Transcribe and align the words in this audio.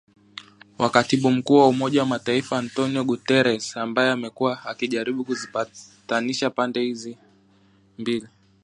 wa 0.77 0.89
katibu 0.89 1.31
mkuu 1.31 1.57
wa 1.57 1.67
Umoja 1.67 1.99
wa 2.01 2.05
Mataifa 2.05 2.57
Antonio 2.57 3.03
Guterres, 3.03 3.77
ambaye 3.77 4.11
amekuwa 4.11 4.65
akijaribu 4.65 5.25
kuzipatanisha 5.25 6.49
pande 6.49 6.81
hizo 6.81 7.15
mbili 7.97 8.27